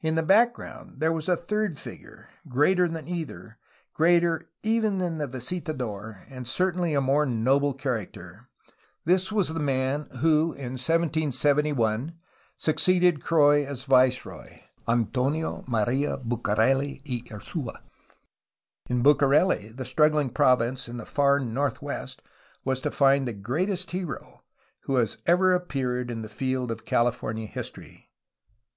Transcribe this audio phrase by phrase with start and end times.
[0.00, 3.56] In the background there was a third figure, greater than either,
[3.94, 8.48] greater even than the visitador— and certainly a more noble character.
[9.04, 12.18] This was the man who in 1771
[12.56, 14.92] succeeded Croix as 242 A HISTORY OF CALIFORNIA viceroy,
[15.48, 17.76] Antonio Maria Bucareli y Ursiia.
[18.88, 22.22] In Bucareli the struggling province in the far northwest
[22.64, 24.42] was to find the greatest hero
[24.80, 28.10] who has ever appeared in the field of Califor nia history.